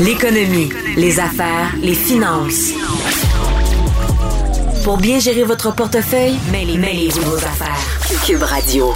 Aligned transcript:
L'économie, 0.00 0.70
les 0.96 1.20
affaires, 1.20 1.76
les 1.82 1.92
finances. 1.92 2.72
Pour 4.82 4.96
bien 4.96 5.18
gérer 5.18 5.44
votre 5.44 5.74
portefeuille, 5.74 6.36
mêlez-vous 6.50 7.20
vos 7.20 7.36
affaires. 7.36 7.76
Cube 8.26 8.42
Radio. 8.42 8.86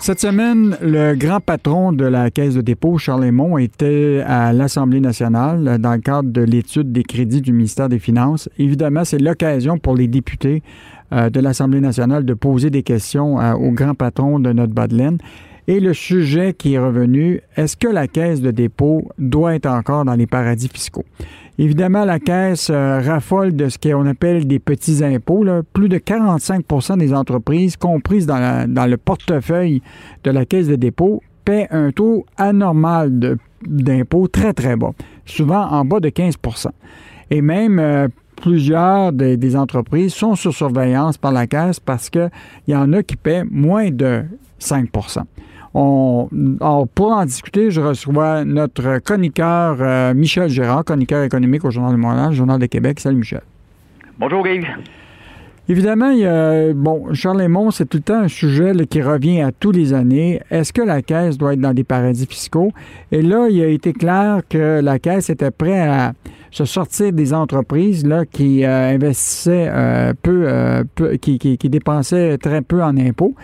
Cette 0.00 0.20
semaine, 0.20 0.78
le 0.80 1.14
grand 1.16 1.40
patron 1.40 1.92
de 1.92 2.06
la 2.06 2.30
Caisse 2.30 2.54
de 2.54 2.62
dépôt, 2.62 2.96
Charles 2.96 3.26
Lemont, 3.26 3.58
était 3.58 4.22
à 4.26 4.54
l'Assemblée 4.54 5.00
nationale 5.00 5.76
dans 5.78 5.92
le 5.92 6.00
cadre 6.00 6.30
de 6.30 6.40
l'étude 6.40 6.92
des 6.92 7.02
crédits 7.02 7.42
du 7.42 7.52
ministère 7.52 7.90
des 7.90 7.98
Finances. 7.98 8.48
Évidemment, 8.58 9.04
c'est 9.04 9.18
l'occasion 9.18 9.76
pour 9.76 9.96
les 9.96 10.08
députés 10.08 10.62
euh, 11.12 11.28
de 11.28 11.40
l'Assemblée 11.40 11.82
nationale 11.82 12.24
de 12.24 12.32
poser 12.32 12.70
des 12.70 12.82
questions 12.82 13.38
euh, 13.38 13.52
au 13.52 13.70
grand 13.70 13.94
patron 13.94 14.40
de 14.40 14.52
notre 14.52 14.72
bas 14.72 14.86
Et 15.68 15.80
le 15.80 15.94
sujet 15.94 16.52
qui 16.52 16.74
est 16.74 16.78
revenu, 16.78 17.40
est-ce 17.56 17.76
que 17.76 17.88
la 17.88 18.06
Caisse 18.06 18.40
de 18.40 18.52
dépôt 18.52 19.08
doit 19.18 19.56
être 19.56 19.66
encore 19.66 20.04
dans 20.04 20.14
les 20.14 20.28
paradis 20.28 20.68
fiscaux? 20.68 21.04
Évidemment, 21.58 22.04
la 22.04 22.20
Caisse 22.20 22.70
euh, 22.70 23.00
raffole 23.00 23.56
de 23.56 23.68
ce 23.68 23.76
qu'on 23.78 24.06
appelle 24.06 24.46
des 24.46 24.60
petits 24.60 25.02
impôts. 25.02 25.44
Plus 25.72 25.88
de 25.88 25.98
45% 25.98 26.98
des 26.98 27.12
entreprises 27.12 27.76
comprises 27.76 28.26
dans, 28.26 28.88
le 28.88 28.96
portefeuille 28.96 29.82
de 30.22 30.30
la 30.30 30.44
Caisse 30.44 30.68
de 30.68 30.76
dépôt 30.76 31.22
paient 31.44 31.66
un 31.70 31.90
taux 31.90 32.26
anormal 32.36 33.38
d'impôts 33.66 34.28
très, 34.28 34.52
très 34.52 34.76
bas, 34.76 34.92
souvent 35.24 35.66
en 35.68 35.84
bas 35.84 35.98
de 35.98 36.10
15% 36.10 36.68
Et 37.30 37.40
même 37.40 37.78
euh, 37.80 38.06
plusieurs 38.36 39.12
des, 39.12 39.56
entreprises 39.56 40.12
sont 40.12 40.36
sous 40.36 40.52
surveillance 40.52 41.16
par 41.16 41.32
la 41.32 41.48
Caisse 41.48 41.80
parce 41.80 42.08
qu'il 42.08 42.30
y 42.68 42.76
en 42.76 42.92
a 42.92 43.02
qui 43.02 43.16
paient 43.16 43.44
moins 43.50 43.90
de 43.90 44.24
5 44.58 44.90
on, 45.76 46.86
pour 46.94 47.12
en 47.12 47.24
discuter, 47.24 47.70
je 47.70 47.80
reçois 47.80 48.44
notre 48.44 48.98
chroniqueur 48.98 49.76
euh, 49.80 50.14
Michel 50.14 50.48
Gérard, 50.48 50.84
chroniqueur 50.84 51.22
économique 51.22 51.64
au 51.64 51.70
Journal 51.70 51.92
de 51.92 51.98
Montréal, 51.98 52.32
Journal 52.32 52.58
de 52.58 52.66
Québec. 52.66 52.98
Salut 52.98 53.18
Michel. 53.18 53.42
Bonjour 54.18 54.46
Yves. 54.46 54.66
Évidemment, 55.68 56.10
il 56.10 56.20
y 56.20 56.26
a, 56.26 56.72
bon, 56.72 57.12
Charles 57.12 57.42
Lemont, 57.42 57.70
c'est 57.72 57.86
tout 57.86 57.98
le 57.98 58.02
temps 58.04 58.20
un 58.20 58.28
sujet 58.28 58.72
qui 58.88 59.02
revient 59.02 59.42
à 59.42 59.50
tous 59.50 59.72
les 59.72 59.92
années. 59.92 60.40
Est-ce 60.50 60.72
que 60.72 60.80
la 60.80 61.02
Caisse 61.02 61.36
doit 61.36 61.54
être 61.54 61.60
dans 61.60 61.74
des 61.74 61.84
paradis 61.84 62.26
fiscaux? 62.26 62.72
Et 63.10 63.20
là, 63.20 63.48
il 63.50 63.60
a 63.60 63.66
été 63.66 63.92
clair 63.92 64.42
que 64.48 64.80
la 64.80 64.98
Caisse 65.00 65.28
était 65.28 65.50
prête 65.50 65.88
à 65.90 66.12
se 66.52 66.64
sortir 66.64 67.12
des 67.12 67.34
entreprises 67.34 68.06
là, 68.06 68.24
qui 68.24 68.64
euh, 68.64 68.94
investissaient 68.94 69.68
euh, 69.68 70.14
peu, 70.22 70.48
peu 70.94 71.16
qui, 71.16 71.38
qui, 71.38 71.58
qui, 71.58 71.68
dépensaient 71.68 72.38
très 72.38 72.62
peu 72.62 72.82
en 72.82 72.96
impôts. 72.96 73.34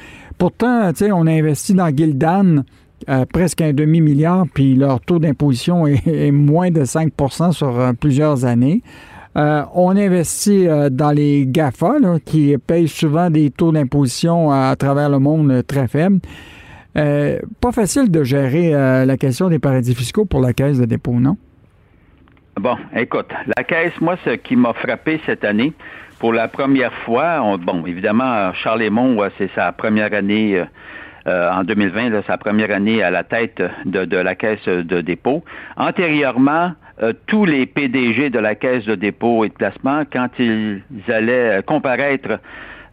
Pourtant, 0.43 0.91
on 1.13 1.29
a 1.29 1.31
investi 1.31 1.73
dans 1.73 1.97
Gildan 1.97 2.65
euh, 3.09 3.25
presque 3.33 3.61
un 3.61 3.73
demi-milliard, 3.73 4.47
puis 4.53 4.75
leur 4.75 5.01
taux 5.01 5.21
d'imposition 5.21 5.87
est, 5.87 6.33
moins 6.33 6.73
de 6.73 6.81
5% 6.81 7.53
sur 7.53 7.79
euh, 7.79 7.93
plusieurs 7.93 8.45
années. 8.45 8.83
Euh, 9.37 9.63
on 9.73 9.97
investit 9.97 10.67
dans 10.91 11.13
les 11.13 11.47
GAFA, 11.47 11.95
qui 12.25 12.57
payent 12.59 12.89
souvent 12.89 13.31
des 13.31 13.51
taux 13.51 13.71
d'imposition 13.71 14.51
à 14.51 14.75
travers 14.75 15.11
le 15.11 15.21
monde 15.21 15.65
très 15.65 15.87
faibles. 15.87 16.19
pas 16.93 17.71
facile 17.73 18.11
de 18.11 18.25
gérer 18.25 18.73
la 19.07 19.17
question 19.17 19.49
des 19.49 19.61
paradis 19.61 19.95
fiscaux 19.95 20.25
pour 20.25 20.41
la 20.41 20.53
Caisse 20.53 20.81
de 20.81 20.87
dépôt, 20.87 21.21
non? 21.21 21.37
Bon, 22.61 22.77
écoute, 22.97 23.29
la 23.57 23.63
Caisse, 23.63 23.99
moi, 24.01 24.17
ce 24.25 24.31
qui 24.31 24.57
m'a 24.57 24.73
frappé 24.73 25.21
cette 25.25 25.45
année, 25.45 25.73
pour 26.23 26.33
la 26.33 26.47
première 26.47 26.93
fois, 27.05 27.59
bon, 27.59 27.85
évidemment, 27.85 28.53
Charles 28.55 28.83
Lemont, 28.83 29.29
c'est 29.39 29.51
sa 29.57 29.73
première 29.73 30.15
année 30.15 30.57
euh, 30.57 30.65
euh, 31.27 31.51
en 31.51 31.65
2020, 31.65 32.23
sa 32.29 32.39
première 32.39 32.71
année 32.71 33.03
à 33.03 33.11
la 33.11 33.25
tête 33.25 33.61
de, 33.85 34.17
la 34.17 34.37
caisse 34.37 34.65
de 34.69 35.01
dépôt. 35.01 35.43
Antérieurement, 35.77 36.75
euh, 37.03 37.13
tous 37.27 37.45
les 37.45 37.67
PDG 37.67 38.31
de 38.31 38.39
la 38.39 38.55
caisse 38.55 38.85
de 38.85 38.95
dépôt 38.95 39.45
et 39.45 39.49
de 39.49 39.55
placement, 39.55 40.05
quand 40.13 40.29
ils 40.39 40.81
allaient 41.09 41.61
comparaître 41.67 42.39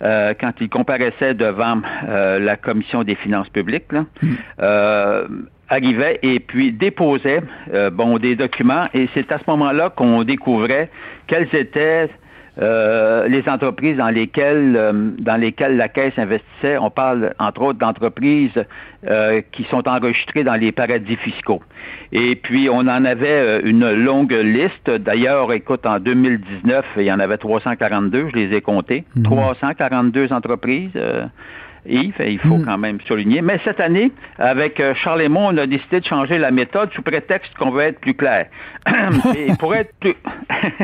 quand 0.02 0.54
ils 0.62 0.70
comparaissaient 0.70 1.34
devant 1.34 1.82
la 2.08 2.56
commission 2.56 3.04
des 3.04 3.16
finances 3.16 3.50
publiques, 3.50 3.92
mm. 3.92 4.36
arrivaient 5.68 6.20
et 6.24 6.40
puis 6.40 6.72
déposaient 6.72 7.42
bon 7.92 8.18
des 8.18 8.38
documents 8.38 8.88
et 8.94 9.10
c'est 9.14 9.30
à 9.30 9.40
ce 9.40 9.44
moment-là 9.48 9.90
qu'on 9.90 10.24
découvrait 10.24 10.90
quels 11.28 11.54
étaient 11.54 12.10
euh, 12.62 13.28
les 13.28 13.48
entreprises 13.48 13.96
dans 13.96 14.10
lesquelles 14.10 14.76
euh, 14.76 15.12
dans 15.20 15.38
lesquelles 15.38 15.78
la 15.78 15.88
caisse 15.88 16.14
investissait, 16.18 16.78
on 16.78 16.90
parle 16.90 17.34
entre 17.40 17.62
autres 17.62 17.80
d'entreprises 17.80 18.66
euh, 19.08 19.42
qui 19.52 19.64
sont 19.66 19.88
enregistrées 19.88 20.44
dans 20.44 20.56
les 20.56 20.74
paradis 20.74 21.16
fiscaux. 21.16 21.62
Et 22.12 22.36
puis 22.36 22.70
on 22.70 22.80
en 22.80 23.06
avait 23.06 23.62
une 23.62 23.90
longue 23.94 24.34
liste. 24.34 24.90
D'ailleurs, 24.90 25.54
écoute, 25.54 25.86
en 25.86 26.00
2019, 26.00 26.86
il 26.98 27.04
y 27.04 27.12
en 27.12 27.20
avait 27.20 27.38
342, 27.38 28.30
je 28.30 28.36
les 28.36 28.56
ai 28.58 28.62
comptés, 28.62 29.06
342 29.24 30.26
mhm. 30.26 30.34
entreprises. 30.34 30.92
Yves, 31.86 32.16
il 32.20 32.40
faut 32.40 32.58
hmm. 32.58 32.66
quand 32.66 32.78
même 32.78 33.00
souligner. 33.02 33.42
Mais 33.42 33.60
cette 33.64 33.80
année, 33.80 34.12
avec 34.38 34.80
euh, 34.80 34.94
Charles 34.96 35.28
on 35.30 35.58
a 35.58 35.68
décidé 35.68 36.00
de 36.00 36.06
changer 36.06 36.38
la 36.38 36.52
méthode 36.52 36.92
sous 36.94 37.02
prétexte 37.02 37.54
qu'on 37.56 37.72
veut 37.72 37.84
être 37.84 38.00
plus 38.00 38.14
clair. 38.14 38.48
Et 39.36 39.54
pour 39.58 39.76
être 39.76 39.94
plus, 40.00 40.16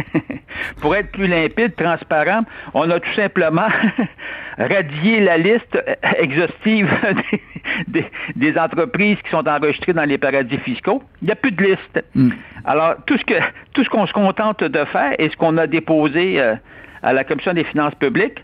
pour 0.81 0.95
être 0.95 1.11
plus 1.11 1.28
limpide, 1.28 1.75
transparent, 1.75 2.44
on 2.73 2.89
a 2.89 3.00
tout 3.00 3.13
simplement 3.13 3.67
radié 4.57 5.19
la 5.19 5.38
liste 5.38 5.78
exhaustive 6.19 6.89
des, 7.31 7.41
entreprises 8.58 9.18
qui 9.24 9.30
sont 9.30 9.48
enregistrées 9.48 9.94
dans 9.94 10.03
les 10.03 10.18
paradis 10.18 10.58
fiscaux. 10.59 11.03
Il 11.22 11.26
n'y 11.26 11.31
a 11.31 11.36
plus 11.36 11.52
de 11.52 11.64
liste. 11.64 12.03
Hmm. 12.14 12.30
Alors, 12.66 12.96
tout 13.06 13.18
ce 13.18 13.26
que 13.26 13.36
tout 13.74 13.84
ce 13.84 13.90
qu'on 13.90 14.08
se 14.08 14.14
contente 14.14 14.64
de 14.64 14.86
faire 14.86 15.14
et 15.20 15.30
ce 15.30 15.36
qu'on 15.38 15.58
a 15.58 15.68
déposé 15.68 16.42
euh, 16.42 16.56
à 17.04 17.14
la 17.14 17.24
Commission 17.24 17.54
des 17.54 17.64
finances 17.66 17.96
publiques, 17.96 18.44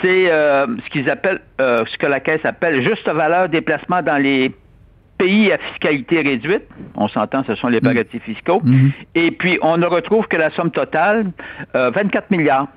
c'est 0.00 0.30
euh, 0.30 0.66
ce 0.84 0.90
qu'ils 0.90 1.10
appellent, 1.10 1.40
euh, 1.60 1.84
ce 1.86 1.98
que 1.98 2.06
la 2.06 2.20
Caisse 2.20 2.44
appelle 2.44 2.82
juste 2.82 3.08
valeur 3.08 3.48
des 3.48 3.60
placements 3.60 4.02
dans 4.02 4.16
les 4.16 4.54
pays 5.18 5.52
à 5.52 5.58
fiscalité 5.58 6.20
réduite. 6.20 6.62
On 6.94 7.08
s'entend, 7.08 7.44
ce 7.44 7.54
sont 7.56 7.68
les 7.68 7.80
mm. 7.80 7.92
paradis 7.92 8.20
fiscaux. 8.20 8.62
Mm-hmm. 8.64 8.90
Et 9.16 9.30
puis, 9.32 9.58
on 9.62 9.76
ne 9.76 9.86
retrouve 9.86 10.26
que 10.28 10.36
la 10.36 10.50
somme 10.50 10.70
totale, 10.70 11.26
24 11.74 12.16
euh, 12.32 12.36
milliards. 12.36 12.68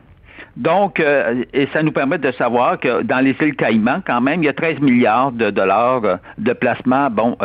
Donc, 0.57 0.99
et 0.99 1.67
ça 1.71 1.81
nous 1.81 1.91
permet 1.91 2.17
de 2.17 2.31
savoir 2.33 2.79
que 2.79 3.03
dans 3.03 3.19
les 3.19 3.35
îles 3.41 3.55
Caïmans, 3.55 4.01
quand 4.05 4.19
même, 4.19 4.43
il 4.43 4.45
y 4.45 4.49
a 4.49 4.53
13 4.53 4.79
milliards 4.79 5.31
de 5.31 5.49
dollars 5.49 6.01
de 6.37 6.53
placements, 6.53 7.09
bon, 7.09 7.37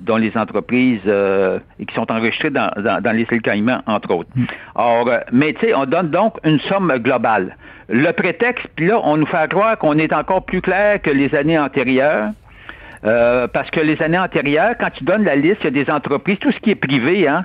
dont 0.00 0.16
les 0.16 0.36
entreprises 0.36 1.00
euh, 1.06 1.58
qui 1.86 1.94
sont 1.94 2.10
enregistrées 2.10 2.50
dans, 2.50 2.70
les 3.12 3.26
îles 3.30 3.42
Caïmans, 3.42 3.82
entre 3.86 4.14
autres. 4.14 4.30
Mm. 4.34 4.44
Or, 4.74 5.08
euh, 5.08 5.18
mais 5.32 5.52
tu 5.54 5.66
sais, 5.66 5.74
on 5.74 5.84
donne 5.84 6.10
donc 6.10 6.36
une 6.44 6.58
somme 6.60 6.92
globale. 6.98 7.56
Le 7.88 8.10
prétexte, 8.12 8.66
puis 8.76 8.86
là, 8.86 9.00
on 9.02 9.16
nous 9.16 9.26
fait 9.26 9.50
croire 9.50 9.76
qu'on 9.78 9.98
est 9.98 10.12
encore 10.12 10.44
plus 10.44 10.60
clair 10.60 11.02
que 11.02 11.10
les 11.10 11.34
années 11.34 11.58
antérieures. 11.58 12.30
Euh, 13.04 13.48
parce 13.48 13.70
que 13.70 13.80
les 13.80 14.00
années 14.02 14.18
antérieures, 14.18 14.74
quand 14.78 14.90
tu 14.90 15.04
donnes 15.04 15.24
la 15.24 15.36
liste, 15.36 15.58
il 15.62 15.64
y 15.64 15.80
a 15.80 15.84
des 15.84 15.90
entreprises, 15.90 16.38
tout 16.38 16.52
ce 16.52 16.58
qui 16.60 16.70
est 16.70 16.74
privé, 16.74 17.26
hein, 17.26 17.44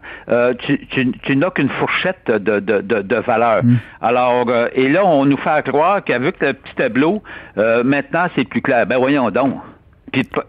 tu, 0.60 1.36
n'as 1.36 1.50
qu'une 1.52 1.70
fourchette 1.70 2.30
de, 2.30 2.60
de, 2.60 2.82
de, 2.82 3.16
valeur. 3.16 3.64
Mm. 3.64 3.76
Alors, 4.02 4.46
et 4.74 4.90
là, 4.90 5.06
on 5.06 5.26
nous 5.26 5.38
fait 5.38 5.66
croire 5.66 6.04
qu'avec 6.04 6.42
le 6.42 6.54
petit 6.54 6.76
tableau, 6.76 7.24
maintenant, 7.56 8.28
c'est 8.36 8.48
plus 8.48 8.62
clair. 8.62 8.86
Ben 8.86 8.98
voyons 8.98 9.32
donc 9.32 9.56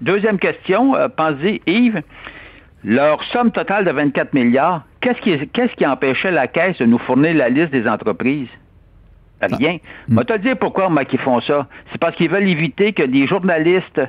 deuxième 0.00 0.38
question, 0.38 0.94
euh, 0.94 1.08
pensez, 1.08 1.62
Yves, 1.66 2.02
leur 2.84 3.22
somme 3.24 3.50
totale 3.50 3.84
de 3.84 3.90
24 3.90 4.34
milliards, 4.34 4.84
qu'est-ce 5.00 5.20
qui, 5.20 5.48
qu'est-ce 5.48 5.74
qui 5.74 5.86
empêchait 5.86 6.30
la 6.30 6.46
Caisse 6.46 6.78
de 6.78 6.84
nous 6.84 6.98
fournir 6.98 7.34
la 7.34 7.48
liste 7.48 7.70
des 7.70 7.88
entreprises? 7.88 8.48
Rien. 9.40 9.78
Je 10.08 10.14
vais 10.14 10.24
te 10.24 10.38
dire 10.38 10.56
pourquoi, 10.58 10.88
moi, 10.88 11.04
qu'ils 11.04 11.20
font 11.20 11.40
ça. 11.40 11.66
C'est 11.92 11.98
parce 11.98 12.16
qu'ils 12.16 12.30
veulent 12.30 12.48
éviter 12.48 12.92
que 12.92 13.02
des 13.02 13.26
journalistes 13.26 14.00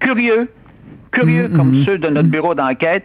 curieux, 0.00 0.50
curieux 1.12 1.48
mm, 1.48 1.56
comme 1.56 1.80
mm, 1.80 1.84
ceux 1.84 1.98
de 1.98 2.08
notre 2.08 2.28
mm. 2.28 2.32
bureau 2.32 2.54
d'enquête 2.54 3.04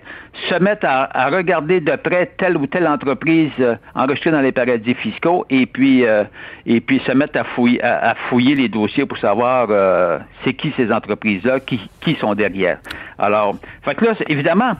se 0.49 0.55
mettent 0.55 0.83
à, 0.83 1.29
regarder 1.29 1.79
de 1.79 1.95
près 1.95 2.31
telle 2.37 2.57
ou 2.57 2.67
telle 2.67 2.87
entreprise 2.87 3.51
euh, 3.59 3.75
enregistrée 3.95 4.31
dans 4.31 4.41
les 4.41 4.51
paradis 4.51 4.93
fiscaux 4.95 5.45
et 5.49 5.65
puis 5.65 6.05
euh, 6.05 6.23
et 6.65 6.81
puis 6.81 6.99
se 7.05 7.11
mettent 7.11 7.35
à 7.35 7.43
fouiller, 7.43 7.83
à, 7.83 8.15
fouiller 8.29 8.55
les 8.55 8.69
dossiers 8.69 9.05
pour 9.05 9.17
savoir 9.17 9.67
euh, 9.69 10.19
c'est 10.43 10.53
qui 10.53 10.73
ces 10.77 10.91
entreprises-là, 10.91 11.59
qui, 11.59 11.79
qui 12.01 12.15
sont 12.15 12.35
derrière. 12.35 12.79
Alors, 13.17 13.55
fait 13.83 13.95
que 13.95 14.05
là, 14.05 14.13
évidemment, 14.27 14.73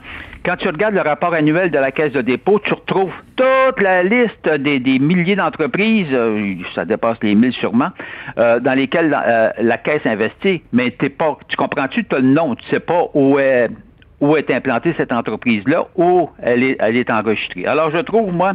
quand 0.46 0.56
tu 0.56 0.68
regardes 0.68 0.94
le 0.94 1.00
rapport 1.00 1.34
annuel 1.34 1.72
de 1.72 1.78
la 1.78 1.90
Caisse 1.90 2.12
de 2.12 2.20
dépôt, 2.20 2.60
tu 2.60 2.72
retrouves 2.72 3.12
toute 3.34 3.80
la 3.80 4.04
liste 4.04 4.48
des, 4.48 4.98
milliers 5.00 5.34
d'entreprises, 5.34 6.06
euh, 6.12 6.54
ça 6.74 6.84
dépasse 6.84 7.18
les 7.22 7.34
mille 7.34 7.52
sûrement, 7.52 7.88
euh, 8.38 8.60
dans 8.60 8.74
lesquelles 8.74 9.12
euh, 9.26 9.50
la, 9.58 9.78
Caisse 9.78 10.06
investit, 10.06 10.62
mais 10.72 10.92
t'es 10.92 11.08
pas, 11.08 11.36
tu 11.48 11.56
comprends-tu, 11.56 12.04
tu 12.04 12.14
as 12.14 12.20
le 12.20 12.28
nom, 12.28 12.54
tu 12.54 12.64
sais 12.68 12.78
pas 12.78 13.08
où 13.16 13.38
est 13.38 13.70
où 14.20 14.36
est 14.36 14.50
implantée 14.50 14.94
cette 14.96 15.12
entreprise-là, 15.12 15.88
où 15.94 16.30
elle 16.40 16.62
est, 16.62 16.76
elle 16.78 16.96
est 16.96 17.10
enregistrée. 17.10 17.66
Alors, 17.66 17.90
je 17.90 17.98
trouve, 17.98 18.32
moi, 18.32 18.54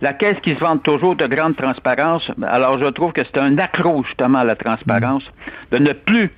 la 0.00 0.14
caisse 0.14 0.38
qui 0.40 0.54
se 0.54 0.60
vante 0.60 0.82
toujours 0.82 1.14
de 1.14 1.26
grande 1.26 1.56
transparence, 1.56 2.30
alors 2.42 2.78
je 2.78 2.86
trouve 2.86 3.12
que 3.12 3.22
c'est 3.22 3.38
un 3.38 3.58
accro, 3.58 4.02
justement, 4.04 4.38
à 4.38 4.44
la 4.44 4.56
transparence, 4.56 5.24
de 5.72 5.76
ne 5.78 5.92
plus 5.92 6.30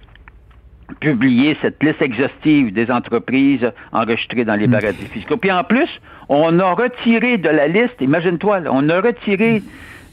publier 0.98 1.56
cette 1.62 1.80
liste 1.82 2.02
exhaustive 2.02 2.72
des 2.72 2.90
entreprises 2.90 3.70
enregistrées 3.92 4.44
dans 4.44 4.56
les 4.56 4.66
mm. 4.66 4.72
paradis 4.72 5.06
fiscaux. 5.06 5.36
Puis 5.36 5.52
en 5.52 5.62
plus, 5.62 5.88
on 6.28 6.58
a 6.58 6.72
retiré 6.72 7.38
de 7.38 7.48
la 7.48 7.69
liste, 7.69 8.00
imagine-toi, 8.00 8.62
on 8.69 8.88
a 8.88 9.00
retiré 9.00 9.62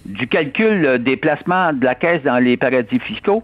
du 0.06 0.28
calcul 0.28 1.02
des 1.02 1.18
placements 1.18 1.74
de 1.74 1.86
la 1.86 1.96
caisse 1.96 2.22
dans 2.24 2.40
les 2.40 2.58
paradis 2.58 3.00
fiscaux 3.00 3.44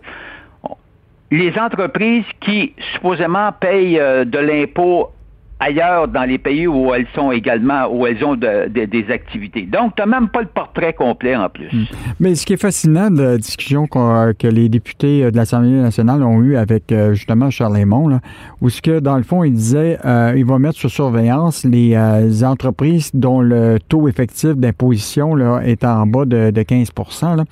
les 1.31 1.57
entreprises 1.59 2.25
qui 2.41 2.73
supposément 2.93 3.51
payent 3.59 3.99
euh, 3.99 4.25
de 4.25 4.39
l'impôt 4.39 5.11
ailleurs 5.59 6.07
dans 6.07 6.23
les 6.23 6.37
pays 6.37 6.67
où 6.67 6.93
elles 6.93 7.07
sont 7.13 7.31
également, 7.31 7.87
où 7.91 8.07
elles 8.07 8.23
ont 8.23 8.35
des 8.35 9.05
activités. 9.09 9.63
Donc, 9.63 9.93
tu 9.95 10.07
même 10.07 10.29
pas 10.29 10.41
le 10.41 10.47
portrait 10.47 10.93
complet 10.93 11.35
en 11.35 11.49
plus. 11.49 11.67
Hmm. 11.71 11.85
Mais 12.19 12.35
ce 12.35 12.45
qui 12.45 12.53
est 12.53 12.61
fascinant 12.61 13.11
de 13.11 13.21
la 13.21 13.37
discussion 13.37 13.85
que 13.87 14.47
les 14.47 14.69
députés 14.69 15.23
euh, 15.23 15.31
de 15.31 15.37
l'Assemblée 15.37 15.71
nationale 15.71 16.23
ont 16.23 16.41
eu 16.41 16.55
avec 16.55 16.91
euh, 16.91 17.13
justement 17.13 17.49
Charles 17.49 17.73
Raymond, 17.73 18.19
où 18.61 18.69
ce 18.69 18.81
que, 18.81 18.99
dans 18.99 19.17
le 19.17 19.23
fond, 19.23 19.43
il 19.43 19.53
disait 19.53 19.99
euh, 20.05 20.33
il 20.35 20.45
va 20.45 20.59
mettre 20.59 20.77
sur 20.77 20.89
surveillance 20.89 21.65
les 21.65 21.97
entreprises 22.43 23.11
dont 23.13 23.41
le 23.41 23.77
taux 23.87 24.07
effectif 24.07 24.55
d'imposition 24.55 25.59
est 25.59 25.83
en 25.83 26.05
bas 26.07 26.25
de, 26.25 26.51
de 26.51 26.63
15 26.63 26.89
là 27.21 27.43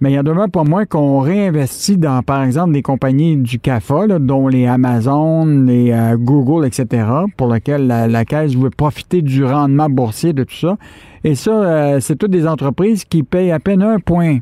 mais 0.00 0.12
il 0.12 0.14
y 0.14 0.18
a 0.18 0.22
demain 0.22 0.48
pas 0.48 0.64
moins 0.64 0.86
qu'on 0.86 1.20
réinvestit 1.20 1.96
dans, 1.96 2.22
par 2.22 2.42
exemple, 2.44 2.72
des 2.72 2.82
compagnies 2.82 3.36
du 3.36 3.58
CAFA, 3.58 4.06
dont 4.18 4.46
les 4.46 4.66
Amazon, 4.66 5.44
les 5.44 5.90
euh, 5.92 6.16
Google, 6.16 6.66
etc., 6.66 7.06
pour 7.36 7.52
lesquelles 7.52 7.86
la, 7.86 8.24
Caisse 8.24 8.54
veut 8.54 8.70
profiter 8.70 9.22
du 9.22 9.44
rendement 9.44 9.88
boursier 9.88 10.32
de 10.32 10.44
tout 10.44 10.54
ça. 10.54 10.76
Et 11.24 11.34
ça, 11.34 11.50
euh, 11.50 12.00
c'est 12.00 12.16
toutes 12.16 12.30
des 12.30 12.46
entreprises 12.46 13.04
qui 13.04 13.22
payent 13.22 13.50
à 13.50 13.58
peine 13.58 13.82
1,2 13.82 14.40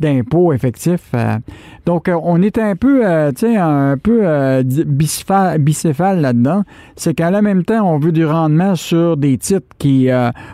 d'impôts 0.00 0.52
effectifs. 0.52 1.10
Euh. 1.14 1.38
donc, 1.86 2.08
euh, 2.08 2.18
on 2.22 2.42
est 2.42 2.58
un 2.58 2.76
peu, 2.76 3.06
euh, 3.06 3.32
tu 3.32 3.46
un 3.56 3.96
peu 3.96 4.62
bicéphale, 4.86 6.20
là-dedans. 6.20 6.64
C'est 6.96 7.14
qu'à 7.14 7.30
la 7.30 7.42
même 7.42 7.64
temps, 7.64 7.82
on 7.82 7.98
veut 7.98 8.12
du 8.12 8.26
rendement 8.26 8.74
sur 8.74 9.16
des 9.16 9.38
titres 9.38 9.66
qui 9.78 10.08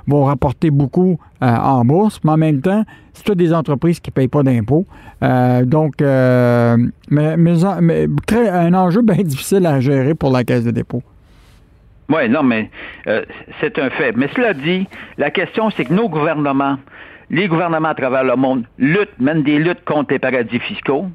vont 0.07 0.25
rapporter 0.25 0.71
beaucoup 0.71 1.19
en 1.41 1.85
bourse, 1.85 2.21
mais 2.25 2.33
en 2.33 2.37
même 2.37 2.61
temps, 2.61 2.85
c'est 3.13 3.25
toutes 3.25 3.39
des 3.39 3.53
entreprises 3.53 4.01
qui 4.01 4.11
ne 4.11 4.15
payent 4.15 4.29
pas 4.29 4.43
d'impôts. 4.43 4.87
donc, 5.21 5.95
mais, 6.01 7.37
mais, 7.37 8.07
crée 8.27 8.49
un 8.49 8.75
enjeu 8.75 9.03
bien 9.03 9.17
difficile 9.25 9.67
à 9.67 9.81
gérer 9.81 10.15
pour 10.15 10.31
la 10.31 10.45
Caisse 10.45 10.65
de 10.65 10.71
dépôt. 10.71 11.03
Oui, 12.09 12.29
non, 12.29 12.43
mais 12.43 12.71
c'est 13.61 13.79
un 13.79 13.91
fait. 13.91 14.13
Mais 14.17 14.29
cela 14.35 14.55
dit, 14.55 14.87
la 15.19 15.31
question, 15.31 15.71
c'est 15.71 15.85
que 15.85 15.95
nos 15.95 16.09
gouvernements 16.09 16.77
les 17.31 17.49
gouvernements 17.49 17.89
à 17.89 17.95
travers 17.95 18.25
le 18.25 18.37
monde 18.37 18.65
luttent, 18.79 19.19
mènent 19.19 19.43
des 19.43 19.59
luttes 19.59 19.85
contre 19.85 20.13
les 20.13 20.19
paradis 20.19 20.59
fiscaux, 20.61 21.07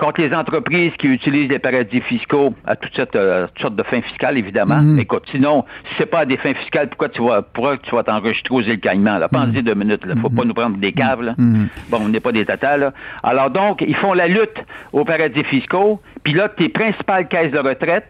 contre 0.00 0.22
les 0.22 0.34
entreprises 0.34 0.92
qui 0.98 1.08
utilisent 1.08 1.50
les 1.50 1.58
paradis 1.58 2.00
fiscaux 2.00 2.54
à 2.66 2.74
toutes 2.74 2.94
sortes, 2.94 3.14
euh, 3.14 3.46
de 3.70 3.82
fins 3.82 4.00
fiscales, 4.00 4.38
évidemment. 4.38 4.80
Mhm. 4.80 4.98
Écoute, 4.98 5.24
sinon, 5.30 5.64
si 5.88 5.94
c'est 5.98 6.06
pas 6.06 6.20
à 6.20 6.24
des 6.24 6.38
fins 6.38 6.54
fiscales, 6.54 6.88
pourquoi 6.88 7.10
tu 7.10 7.22
vas, 7.22 7.42
pourquoi 7.42 7.76
tu 7.78 7.94
vas 7.94 8.02
t'enregistrer 8.02 8.54
aux 8.54 8.62
îles 8.62 8.80
Caïmans, 8.80 9.18
là? 9.18 9.28
Pensez 9.28 9.60
mm 9.60 9.62
deux 9.62 9.74
minutes, 9.74 10.04
là. 10.06 10.14
Faut 10.20 10.30
pas 10.30 10.42
mhm. 10.42 10.48
nous 10.48 10.54
prendre 10.54 10.76
des 10.78 10.92
caves, 10.92 11.22
là. 11.22 11.34
Mhm. 11.36 11.68
Bon, 11.90 11.98
on 12.00 12.08
n'est 12.08 12.20
pas 12.20 12.32
des 12.32 12.46
tatas, 12.46 12.92
Alors 13.22 13.50
donc, 13.50 13.82
ils 13.86 13.96
font 13.96 14.14
la 14.14 14.26
lutte 14.26 14.64
aux 14.92 15.04
paradis 15.04 15.44
fiscaux, 15.44 16.00
puis 16.24 16.32
là, 16.32 16.48
tes 16.48 16.70
principales 16.70 17.28
caisses 17.28 17.52
de 17.52 17.58
retraite, 17.58 18.06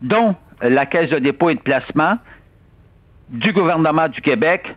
dont 0.00 0.36
la 0.62 0.86
caisse 0.86 1.10
de 1.10 1.18
dépôt 1.18 1.50
et 1.50 1.56
de 1.56 1.60
placement 1.60 2.18
du 3.30 3.52
gouvernement 3.52 4.08
du 4.08 4.20
Québec, 4.20 4.76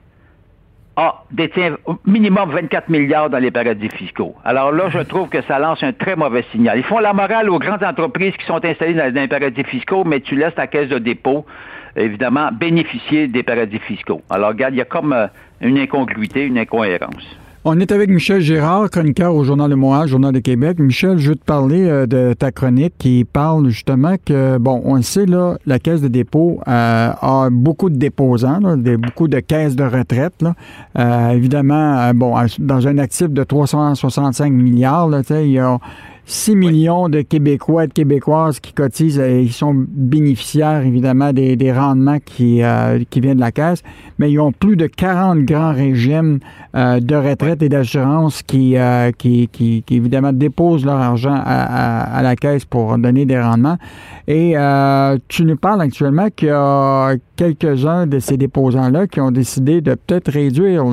a 0.97 1.23
détient 1.31 1.77
minimum 2.05 2.51
24 2.51 2.89
milliards 2.89 3.29
dans 3.29 3.39
les 3.39 3.51
paradis 3.51 3.89
fiscaux. 3.89 4.35
Alors 4.45 4.71
là, 4.71 4.89
je 4.89 4.99
trouve 4.99 5.29
que 5.29 5.41
ça 5.43 5.59
lance 5.59 5.83
un 5.83 5.91
très 5.91 6.15
mauvais 6.15 6.45
signal. 6.51 6.77
Ils 6.77 6.83
font 6.83 6.99
la 6.99 7.13
morale 7.13 7.49
aux 7.49 7.59
grandes 7.59 7.83
entreprises 7.83 8.35
qui 8.37 8.45
sont 8.45 8.63
installées 8.63 8.93
dans, 8.93 9.13
les 9.13 9.27
paradis 9.27 9.63
fiscaux, 9.63 10.03
mais 10.05 10.21
tu 10.21 10.35
laisses 10.35 10.55
ta 10.55 10.67
caisse 10.67 10.89
de 10.89 10.99
dépôt, 10.99 11.45
évidemment, 11.95 12.49
bénéficier 12.51 13.27
des 13.27 13.43
paradis 13.43 13.79
fiscaux. 13.79 14.21
Alors, 14.29 14.49
regarde, 14.49 14.73
il 14.73 14.77
y 14.77 14.81
a 14.81 14.85
comme 14.85 15.13
euh, 15.13 15.27
une 15.61 15.77
incongruité, 15.77 16.45
une 16.45 16.57
incohérence. 16.57 17.37
On 17.67 17.79
est 17.79 17.91
avec 17.91 18.11
Michel 18.11 18.41
Gérard, 18.41 18.91
chroniqueur 18.91 19.33
au 19.33 19.43
Journal 19.43 19.71
de 19.71 19.73
Montréal, 19.73 20.07
Journal 20.07 20.31
de 20.31 20.37
Québec. 20.37 20.77
Michel, 20.77 21.17
je 21.17 21.29
veux 21.29 21.35
te 21.35 21.43
parler 21.43 21.87
euh, 21.87 22.05
de 22.05 22.33
ta 22.33 22.51
chronique 22.51 22.93
qui 22.99 23.25
parle 23.25 23.69
justement 23.69 24.17
que, 24.23 24.59
bon, 24.59 24.83
on 24.85 24.93
le 24.93 25.01
sait, 25.01 25.25
là, 25.25 25.57
la 25.65 25.79
Caisse 25.79 25.99
de 25.99 26.07
dépôt 26.07 26.59
euh, 26.67 27.09
a 27.19 27.49
beaucoup 27.51 27.89
de 27.89 27.95
déposants, 27.95 28.59
beaucoup 28.99 29.27
de 29.27 29.39
caisses 29.39 29.75
de 29.75 29.83
retraite. 29.83 30.43
Là. 30.43 30.53
Euh, 30.99 31.29
évidemment, 31.31 32.13
bon, 32.13 32.35
dans 32.59 32.87
un 32.87 32.99
actif 32.99 33.31
de 33.31 33.43
365 33.43 34.53
milliards, 34.53 35.07
là, 35.07 35.21
il 35.31 35.49
y 35.49 35.57
a 35.57 35.79
6 36.27 36.55
millions 36.55 37.07
de 37.07 37.21
Québécois 37.21 37.83
et 37.83 37.87
de 37.87 37.93
Québécoises 37.93 38.59
qui 38.59 38.73
cotisent 38.73 39.19
et 39.19 39.41
ils 39.43 39.53
sont 39.53 39.75
bénéficiaires 39.75 40.81
évidemment 40.83 41.31
des, 41.33 41.71
rendements 41.71 42.17
qui, 42.19 42.63
euh, 42.63 43.03
qui 43.11 43.19
viennent 43.19 43.35
de 43.35 43.41
la 43.41 43.51
caisse, 43.51 43.83
mais 44.17 44.31
ils 44.31 44.39
ont 44.39 44.51
plus 44.51 44.75
de 44.75 44.87
40 44.87 45.41
grands 45.41 45.73
régimes 45.73 46.39
euh, 46.75 46.99
de 46.99 47.15
retraite 47.15 47.61
et 47.61 47.69
d'assurance 47.69 48.41
euh, 48.53 49.11
qui, 49.11 49.49
évidemment 49.91 50.33
déposent 50.33 50.83
leur 50.83 50.99
argent 50.99 51.39
à, 51.45 52.21
la 52.23 52.35
caisse 52.35 52.65
pour 52.65 52.97
donner 52.97 53.25
des 53.25 53.39
rendements. 53.39 53.77
Et 54.27 54.55
tu 55.27 55.45
nous 55.45 55.57
parles 55.57 55.81
actuellement 55.81 56.29
qu'il 56.35 56.47
y 56.47 56.51
a 56.51 57.13
quelques-uns 57.35 58.07
de 58.07 58.17
ces 58.17 58.37
déposants-là 58.37 59.05
qui 59.05 59.21
ont 59.21 59.31
décidé 59.31 59.81
de 59.81 59.93
peut-être 59.93 60.31
réduire 60.31 60.85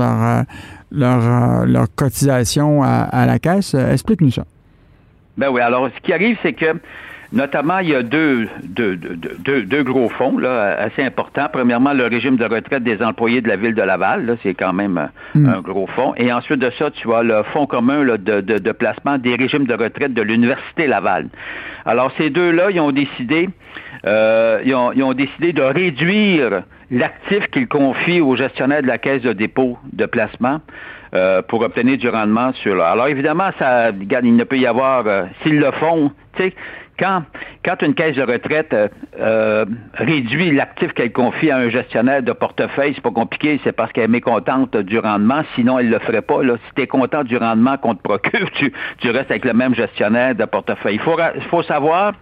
leur, 0.91 1.87
cotisation 1.97 2.83
à 2.83 3.25
la 3.27 3.39
caisse. 3.39 3.75
Explique-nous 3.75 4.33
ça. 4.33 4.45
Ben 5.37 5.49
oui, 5.51 5.61
alors 5.61 5.89
ce 5.95 6.01
qui 6.01 6.13
arrive, 6.13 6.37
c'est 6.43 6.53
que 6.53 6.75
Notamment, 7.33 7.79
il 7.79 7.89
y 7.89 7.95
a 7.95 8.03
deux, 8.03 8.47
deux, 8.63 8.95
deux, 8.95 9.63
deux, 9.63 9.83
gros 9.83 10.11
fonds 10.11 10.37
là, 10.37 10.77
assez 10.79 11.03
importants. 11.03 11.47
Premièrement, 11.51 11.95
le 11.95 12.05
régime 12.05 12.37
de 12.37 12.45
retraite 12.45 12.83
des 12.83 13.03
employés 13.03 13.41
de 13.41 13.49
la 13.49 13.57
ville 13.57 13.75
de 13.75 13.81
Laval, 13.81 14.27
là, 14.27 14.35
c'est 14.43 14.53
quand 14.53 14.75
même 14.75 15.09
hmm. 15.35 15.49
un 15.49 15.61
gros 15.63 15.87
fonds. 15.87 16.13
Et 16.19 16.31
ensuite 16.31 16.59
de 16.59 16.71
ça, 16.79 16.91
tu 16.91 17.11
as 17.15 17.23
le 17.23 17.43
fonds 17.45 17.67
commun 17.67 18.05
là, 18.05 18.19
de, 18.19 18.43
de, 18.43 18.59
de, 18.59 18.73
placement 18.73 19.17
des 19.17 19.35
régimes 19.35 19.67
de 19.67 19.73
retraite 19.73 20.13
de 20.13 20.21
l'Université 20.21 20.87
Laval. 20.87 21.29
Alors, 21.87 22.13
ces 22.19 22.29
deux-là, 22.29 22.71
ils 22.71 22.81
ont 22.81 22.93
décidé, 22.93 23.49
euh, 24.05 24.61
ils, 24.67 24.75
ont, 24.75 24.93
ils 24.93 25.03
ont 25.03 25.15
décidé 25.15 25.55
de 25.55 25.63
réduire 25.63 26.65
l'actif 26.91 27.47
qu'ils 27.51 27.69
confient 27.69 28.21
aux 28.21 28.37
gestionnaires 28.37 28.83
de 28.83 28.89
la 28.89 28.99
caisse 28.99 29.23
de 29.23 29.33
dépôt 29.33 29.79
de 29.91 30.05
placement 30.05 30.61
euh, 31.15 31.43
pour 31.43 31.61
obtenir 31.61 31.99
du 31.99 32.09
rendement 32.09 32.53
sur 32.55 32.75
là. 32.75 32.91
Alors 32.91 33.09
évidemment, 33.09 33.51
ça, 33.59 33.91
il 33.91 34.37
ne 34.37 34.45
peut 34.45 34.59
y 34.59 34.67
avoir, 34.67 35.07
euh, 35.07 35.25
s'ils 35.43 35.59
le 35.59 35.71
font, 35.73 36.11
tu 36.37 36.45
sais, 36.45 36.55
quand, 36.99 37.23
quand 37.65 37.83
une 37.83 37.95
caisse 37.95 38.17
de 38.17 38.23
retraite 38.23 38.73
euh, 38.73 38.89
euh, 39.19 39.65
réduit 39.95 40.51
l'actif 40.51 40.93
qu'elle 40.93 41.13
confie 41.13 41.51
à 41.51 41.57
un 41.57 41.71
gestionnaire 41.71 42.23
de 42.23 42.33
portefeuille, 42.33 42.93
c'est 42.95 43.03
pas 43.03 43.11
compliqué, 43.11 43.61
c'est 43.65 43.73
parce 43.73 43.93
qu'elle 43.93 44.05
est 44.05 44.09
mécontente 44.09 44.77
du 44.77 44.99
rendement, 44.99 45.43
sinon 45.55 45.79
elle 45.79 45.89
le 45.89 45.99
ferait 46.01 46.23
pas. 46.23 46.43
Là. 46.43 46.57
Si 46.67 46.75
tu 46.75 46.83
es 46.83 46.87
content 46.87 47.25
du 47.25 47.37
rendement 47.37 47.77
qu'on 47.79 47.95
te 47.95 48.03
procure, 48.03 48.51
tu, 48.55 48.73
tu 48.99 49.11
restes 49.11 49.31
avec 49.31 49.45
le 49.45 49.55
même 49.55 49.75
gestionnaire 49.75 50.35
de 50.35 50.45
portefeuille. 50.45 50.95
Il 50.95 51.01
faut, 51.01 51.19
faut 51.51 51.63
savoir 51.63 52.13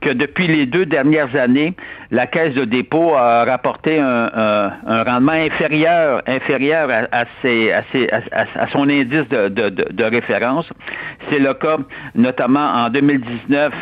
que 0.00 0.10
depuis 0.10 0.46
les 0.46 0.66
deux 0.66 0.86
dernières 0.86 1.34
années, 1.36 1.74
la 2.10 2.26
caisse 2.26 2.54
de 2.54 2.64
dépôt 2.64 3.14
a 3.14 3.44
rapporté 3.44 3.98
un, 3.98 4.30
un, 4.86 5.02
rendement 5.02 5.32
inférieur, 5.32 6.22
inférieur 6.26 6.88
à, 7.12 7.24
ses, 7.42 7.72
à, 7.72 7.82
ses, 7.92 8.08
à, 8.10 8.66
son 8.68 8.88
indice 8.88 9.28
de, 9.28 9.48
de, 9.48 9.68
de 9.68 10.04
référence. 10.04 10.68
C'est 11.30 11.38
le 11.38 11.54
cas 11.54 11.78
notamment 12.14 12.66
en 12.66 12.90
2019 12.90 13.72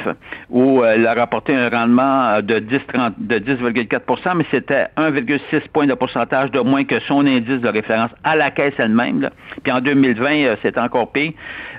où 0.51 0.83
euh, 0.83 0.93
elle 0.95 1.07
a 1.07 1.15
rapporté 1.15 1.55
un 1.55 1.69
rendement 1.69 2.41
de 2.41 2.61
10,4 2.61 3.13
de 3.19 3.39
10,4 3.39 4.37
mais 4.37 4.47
c'était 4.51 4.87
1,6 4.97 5.69
point 5.73 5.87
de 5.87 5.95
pourcentage 5.95 6.51
de 6.51 6.61
moins 6.61 6.85
que 6.85 7.01
son 7.01 7.27
indice 7.27 7.61
de 7.61 7.69
référence 7.69 8.11
à 8.23 8.37
la 8.37 8.51
caisse 8.51 8.75
elle-même. 8.79 9.31
Puis 9.63 9.73
en 9.73 9.81
2020, 9.81 10.31
euh, 10.31 10.57
c'est 10.63 10.79
encore 10.79 11.13
pire. 11.13 11.33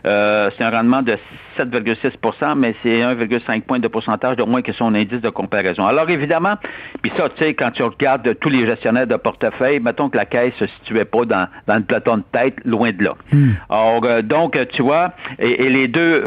Euh, 0.06 0.50
c'est 0.58 0.64
un 0.64 0.70
rendement 0.70 1.02
de 1.02 1.18
7,6% 1.58 2.56
mais 2.58 2.75
c'est 2.84 3.02
1,5 3.02 3.62
point 3.62 3.80
de 3.80 3.88
pourcentage 3.88 4.36
de 4.38 4.44
moins 4.44 4.62
que 4.62 4.74
son 4.74 4.94
indice 4.94 5.22
de 5.22 5.30
comparaison. 5.30 5.86
Alors 5.86 6.10
évidemment, 6.10 6.56
puis 7.02 7.12
ça, 7.18 7.30
tu 7.30 7.44
sais, 7.44 7.54
quand 7.54 7.72
tu 7.72 7.84
regardes 7.84 8.38
tous 8.40 8.50
les 8.50 8.66
gestionnaires 8.66 9.08
de 9.08 9.16
portefeuille, 9.16 9.80
mettons 9.80 10.10
que 10.10 10.18
la 10.18 10.25
caisse 10.25 10.54
se 10.60 10.68
situait 10.68 11.06
pas 11.06 11.25
dans, 11.25 11.48
dans 11.68 11.75
le 11.75 11.84
plateau 11.84 12.18
de 12.18 12.24
tête, 12.32 12.56
loin 12.66 12.92
de 12.92 13.04
là. 13.04 13.14
Hmm. 13.32 13.52
Alors, 13.70 14.24
donc, 14.24 14.58
tu 14.74 14.82
vois, 14.82 15.14
et, 15.40 15.70
les 15.70 15.88
deux 15.88 16.24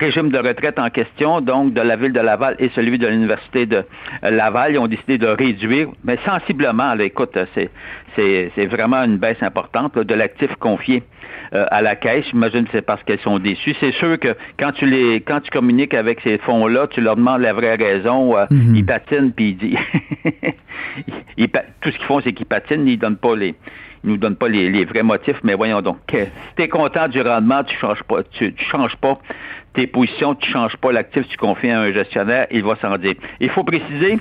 régimes 0.00 0.30
de 0.30 0.38
retraite 0.38 0.78
en 0.78 0.90
question, 0.90 1.40
donc 1.40 1.53
de 1.64 1.80
la 1.80 1.96
ville 1.96 2.12
de 2.12 2.20
Laval 2.20 2.56
et 2.58 2.70
celui 2.74 2.98
de 2.98 3.06
l'Université 3.06 3.66
de 3.66 3.84
Laval. 4.22 4.72
Ils 4.72 4.78
ont 4.78 4.86
décidé 4.86 5.18
de 5.18 5.26
réduire, 5.26 5.88
mais 6.04 6.18
sensiblement, 6.24 6.94
écoute, 6.98 7.38
c'est, 7.54 7.70
c'est, 8.16 8.66
vraiment 8.66 9.02
une 9.04 9.18
baisse 9.18 9.42
importante 9.42 9.98
de 9.98 10.14
l'actif 10.14 10.54
confié 10.56 11.02
euh, 11.54 11.66
à 11.70 11.82
la 11.82 11.96
caisse. 11.96 12.24
J'imagine 12.30 12.64
que 12.64 12.70
c'est 12.72 12.82
parce 12.82 13.02
qu'elles 13.04 13.20
sont 13.20 13.38
déçues. 13.38 13.74
C'est 13.80 13.92
sûr 13.92 14.18
que 14.18 14.34
quand 14.58 14.72
tu 14.72 14.86
les 14.86 15.20
quand 15.20 15.40
tu 15.40 15.50
communiques 15.50 15.94
avec 15.94 16.20
ces 16.22 16.38
fonds-là, 16.38 16.86
tu 16.88 17.00
leur 17.00 17.16
demandes 17.16 17.42
la 17.42 17.52
vraie 17.52 17.76
raison. 17.76 18.36
Euh, 18.36 18.46
mm-hmm. 18.46 18.76
Ils 18.76 18.86
patinent 18.86 19.32
puis 19.32 19.50
ils 19.50 19.56
disent 19.56 19.78
tout 21.80 21.90
ce 21.90 21.96
qu'ils 21.96 22.06
font, 22.06 22.20
c'est 22.20 22.32
qu'ils 22.32 22.46
patinent, 22.46 22.88
ils 22.88 22.98
donnent 22.98 23.16
pas 23.16 23.36
les 23.36 23.54
nous 24.04 24.16
donnent 24.16 24.36
pas 24.36 24.48
les, 24.48 24.84
vrais 24.84 25.02
motifs, 25.02 25.40
mais 25.42 25.54
voyons 25.54 25.80
donc. 25.80 25.98
si 26.10 26.18
tu 26.56 26.62
es 26.62 26.68
content 26.68 27.08
du 27.08 27.20
rendement, 27.20 27.64
tu 27.64 27.76
changes 27.76 28.02
pas, 28.04 28.22
tu, 28.22 28.52
tu 28.54 28.64
changes 28.64 28.96
pas 28.96 29.18
tes 29.72 29.86
positions, 29.86 30.34
tu 30.34 30.50
changes 30.50 30.76
pas 30.76 30.92
l'actif, 30.92 31.26
tu 31.28 31.36
confies 31.36 31.70
à 31.70 31.80
un 31.80 31.92
gestionnaire, 31.92 32.46
il 32.50 32.62
va 32.62 32.76
s'en 32.76 32.96
dire. 32.96 33.14
Il 33.40 33.50
faut 33.50 33.64
préciser, 33.64 34.18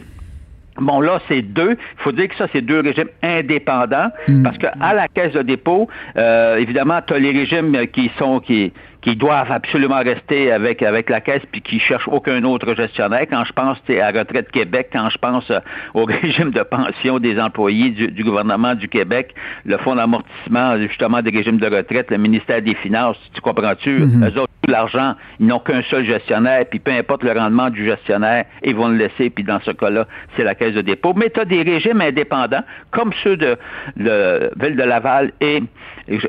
Bon, 0.77 1.01
là, 1.01 1.19
c'est 1.27 1.41
deux. 1.41 1.71
Il 1.71 2.01
faut 2.01 2.11
dire 2.11 2.27
que 2.29 2.35
ça, 2.35 2.47
c'est 2.51 2.61
deux 2.61 2.79
régimes 2.79 3.09
indépendants, 3.21 4.09
mm. 4.27 4.43
parce 4.43 4.57
que 4.57 4.67
à 4.79 4.93
la 4.93 5.07
caisse 5.07 5.33
de 5.33 5.43
dépôt, 5.43 5.87
euh, 6.17 6.57
évidemment, 6.57 6.99
tu 7.05 7.13
as 7.13 7.19
les 7.19 7.31
régimes 7.31 7.87
qui 7.87 8.09
sont 8.17 8.39
qui 8.39 8.73
qui 9.03 9.15
doivent 9.15 9.51
absolument 9.51 9.99
rester 9.99 10.51
avec, 10.51 10.81
avec 10.81 11.09
la 11.09 11.21
caisse 11.21 11.43
puis 11.51 11.61
qui 11.61 11.79
cherchent 11.79 12.07
aucun 12.07 12.43
autre 12.43 12.73
gestionnaire. 12.73 13.25
Quand 13.29 13.43
je 13.43 13.51
pense 13.53 13.77
à 13.89 14.11
Retraite 14.11 14.49
Québec, 14.51 14.89
quand 14.93 15.09
je 15.09 15.17
pense 15.17 15.49
euh, 15.51 15.59
au 15.93 16.05
régime 16.23 16.51
de 16.51 16.63
pension 16.63 17.19
des 17.19 17.39
employés 17.39 17.89
du, 17.89 18.23
gouvernement 18.23 18.75
du 18.75 18.87
Québec, 18.87 19.35
le 19.65 19.77
fonds 19.77 19.95
d'amortissement 19.95 20.77
justement 20.77 21.21
des 21.21 21.31
régimes 21.31 21.57
de 21.57 21.67
retraite, 21.67 22.09
le 22.11 22.17
ministère 22.17 22.61
des 22.61 22.75
Finances, 22.75 23.17
tu 23.33 23.41
comprends-tu? 23.41 23.99
Mm 23.99 24.23
tout 24.62 24.62
l'argent, 24.67 25.15
ils 25.39 25.47
n'ont 25.47 25.59
qu'un 25.59 25.81
seul 25.83 26.05
gestionnaire, 26.05 26.65
puis 26.69 26.79
peu 26.79 26.91
importe 26.91 27.23
le 27.23 27.31
rendement 27.31 27.69
du 27.69 27.85
gestionnaire, 27.85 28.45
ils 28.63 28.75
vont 28.75 28.87
le 28.87 28.97
laisser, 28.97 29.29
puis 29.29 29.43
dans 29.43 29.59
ce 29.61 29.71
cas-là, 29.71 30.07
c'est 30.35 30.43
la 30.43 30.55
caisse 30.55 30.73
de 30.73 30.81
dépôt. 30.81 31.13
Mais 31.15 31.29
tu 31.29 31.39
as 31.39 31.45
des 31.45 31.61
régimes 31.61 32.01
indépendants, 32.01 32.63
comme 32.91 33.11
ceux 33.23 33.37
de, 33.37 33.57
Ville 33.95 34.75
de 34.75 34.83
Laval 34.83 35.31
et 35.41 35.63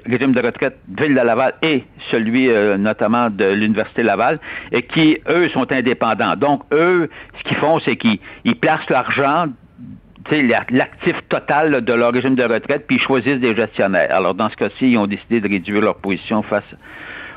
régime 0.06 0.32
de 0.32 0.40
retraite 0.40 0.78
Ville 0.88 1.14
de 1.14 1.20
Laval 1.20 1.54
et 1.62 1.84
celui 2.10 2.48
euh, 2.48 2.76
notamment 2.76 3.30
de 3.30 3.44
l'Université 3.44 4.02
Laval, 4.02 4.38
et 4.72 4.82
qui, 4.82 5.18
eux, 5.28 5.48
sont 5.50 5.70
indépendants. 5.70 6.36
Donc, 6.36 6.62
eux, 6.72 7.08
ce 7.38 7.44
qu'ils 7.44 7.56
font, 7.56 7.78
c'est 7.80 7.96
qu'ils 7.96 8.20
placent 8.60 8.90
l'argent 8.90 9.46
l'actif 10.70 11.16
total 11.28 11.84
de 11.84 11.92
leur 11.92 12.12
régime 12.12 12.34
de 12.34 12.44
retraite, 12.44 12.86
puis 12.86 12.96
ils 12.96 13.02
choisissent 13.02 13.40
des 13.40 13.54
gestionnaires. 13.54 14.08
Alors, 14.10 14.34
dans 14.34 14.48
ce 14.48 14.56
cas-ci, 14.56 14.92
ils 14.92 14.98
ont 14.98 15.06
décidé 15.06 15.40
de 15.40 15.48
réduire 15.48 15.82
leur 15.82 15.96
position 15.96 16.42
face 16.42 16.64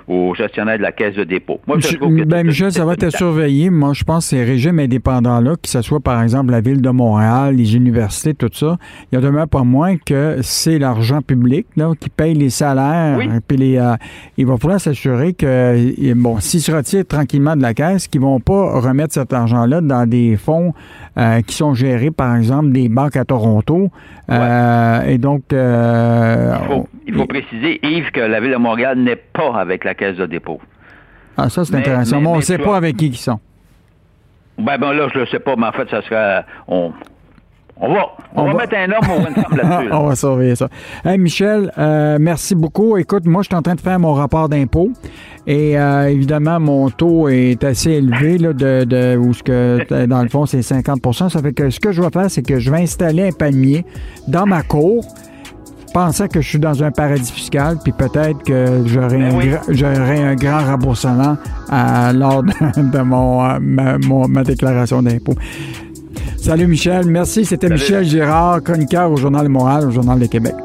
au 0.08 0.34
gestionnaire 0.36 0.78
de 0.78 0.84
la 0.84 0.92
caisse 0.94 1.16
de 1.16 1.24
dépôt. 1.26 1.60
Moi, 1.68 1.78
ben, 2.26 2.48
Michel, 2.48 2.72
ça 2.72 2.86
va 2.86 2.94
être 2.94 3.10
surveillé. 3.10 3.70
Moi, 3.70 3.92
je 3.94 4.04
pense 4.04 4.26
que 4.26 4.38
ces 4.38 4.44
régimes 4.44 4.80
indépendants-là, 4.80 5.56
que 5.62 5.68
ce 5.68 5.82
soit 5.82 6.00
par 6.00 6.22
exemple 6.24 6.52
la 6.52 6.62
Ville 6.62 6.82
de 6.82 6.90
Montréal, 6.90 7.56
les 7.56 7.76
universités, 7.76 8.34
tout 8.34 8.50
ça, 8.54 8.78
il 9.12 9.16
y 9.16 9.18
a 9.18 9.22
demeure 9.22 9.48
pas 9.50 9.64
moins 9.64 9.98
que 9.98 10.38
c'est 10.42 10.80
l'argent 10.80 11.22
public 11.22 11.68
là, 11.76 11.92
qui 12.00 12.10
paye 12.10 12.34
les 12.34 12.50
salaires. 12.50 13.20
Puis 13.48 13.58
les, 13.58 13.78
euh, 13.78 13.96
il 14.38 14.46
va 14.46 14.58
falloir 14.58 14.80
s'assurer 14.80 15.34
que, 15.34 16.14
bon, 16.14 16.40
s'ils 16.40 16.62
se 16.62 16.72
retirent 16.72 17.06
tranquillement 17.06 17.56
de 17.56 17.62
la 17.62 17.74
caisse, 17.74 18.08
qu'ils 18.08 18.22
ne 18.22 18.28
vont 18.28 18.40
pas 18.40 18.80
remettre 18.80 19.14
cet 19.14 19.34
argent-là 19.34 19.82
dans 19.82 20.08
des 20.08 20.38
fonds 20.38 20.74
euh, 21.18 21.42
qui 21.42 21.56
sont 21.56 21.74
gérés, 21.74 22.12
par 22.12 22.36
exemple, 22.36 22.72
des 22.72 22.88
banques 22.90 23.18
à 23.18 23.26
Toronto. 23.26 23.90
Euh, 24.30 25.02
et 25.04 25.18
donc... 25.18 25.44
il 25.52 27.14
faut 27.14 27.26
préciser, 27.26 27.80
Yves, 27.84 28.12
que 28.12 28.20
la 28.20 28.40
Ville 28.40 28.52
de 28.52 28.58
Montréal 28.58 28.98
n'est 29.00 29.16
pas 29.16 29.56
avec 29.56 29.84
la 29.84 29.94
caisse 29.94 30.18
de 30.18 30.26
dépôt. 30.26 30.60
Ah, 31.38 31.50
ça, 31.50 31.64
c'est 31.64 31.76
intéressant. 31.76 32.20
Mais, 32.20 32.28
on 32.28 32.36
ne 32.38 32.42
sait 32.42 32.58
pas 32.58 32.76
avec 32.76 32.98
qui 32.98 33.08
ils 33.08 33.16
sont. 33.16 33.40
Ben, 34.58 34.78
ben 34.80 34.92
là, 34.92 35.08
je 35.14 35.20
ne 35.20 35.24
le 35.24 35.30
sais 35.30 35.40
pas, 35.40 35.56
mais 35.56 35.68
en 35.68 35.72
fait, 35.72 35.88
ça 35.90 36.02
sera. 36.02 36.44
On, 36.68 36.92
on 37.80 37.94
va, 37.94 38.08
on, 38.36 38.46
va, 38.46 38.54
mettre 38.54 38.76
un 38.76 38.92
homme 38.92 39.04
femme 39.04 39.58
là-dessus. 39.58 39.90
on 39.94 40.08
va 40.08 40.16
surveiller 40.16 40.56
ça. 40.56 40.68
Hey, 41.06 41.18
Michel, 41.18 41.72
euh, 41.78 42.18
merci 42.20 42.56
beaucoup. 42.56 42.98
Écoute, 42.98 43.26
moi, 43.26 43.44
je 43.44 43.48
suis 43.48 43.56
en 43.56 43.62
train 43.62 43.76
de 43.76 43.82
faire 43.82 44.00
mon 44.00 44.14
rapport 44.14 44.50
d'impôt. 44.50 44.90
Et 45.46 45.80
euh, 45.80 46.10
évidemment, 46.10 46.60
mon 46.60 46.90
taux 46.90 47.30
est 47.30 47.64
assez 47.64 47.92
élevé, 47.92 48.38
là, 48.38 48.54
de, 48.54 48.84
de 48.84 49.16
où 49.18 49.34
ce 49.34 49.44
que, 49.44 50.06
dans 50.06 50.24
le 50.24 50.30
fond, 50.30 50.46
c'est 50.46 50.60
50% 50.60 51.30
Ça 51.30 51.42
fait 51.42 51.54
que 51.54 51.70
ce 51.70 51.80
que 51.80 51.92
je 51.92 52.02
vais 52.02 52.10
faire, 52.10 52.30
c'est 52.30 52.42
que 52.42 52.60
je 52.60 52.72
vais 52.72 52.82
installer 52.82 53.28
un 53.28 53.32
palmier 53.32 53.86
dans 54.28 54.46
ma 54.46 54.64
cour 54.64 55.06
pensais 55.98 56.28
que 56.28 56.42
je 56.42 56.48
suis 56.48 56.60
dans 56.60 56.84
un 56.84 56.92
paradis 56.92 57.32
fiscal, 57.32 57.78
puis 57.84 57.92
peut-être 57.92 58.44
que 58.44 58.84
j'aurai 58.86 59.18
ben 59.18 60.28
un, 60.28 60.36
grand 60.36 60.60
remboursement 60.60 61.38
à, 61.70 62.14
lors 62.14 62.44
de, 62.44 63.02
mon, 63.02 63.44
euh, 63.44 63.58
ma, 64.28 64.44
déclaration 64.44 65.02
d'impôt. 65.02 65.34
Salut 66.48 66.68
Michel, 66.68 67.06
merci. 67.08 67.44
C'était 67.44 67.68
Michel 67.68 68.06
Girard, 68.06 68.63
chroniqueur 68.63 69.12
au 69.12 69.18
Journal 69.18 69.44
de 69.44 69.50
Montréal, 69.50 69.86
au 69.86 69.92
Journal 69.92 70.18
de 70.18 70.27
Québec. 70.27 70.56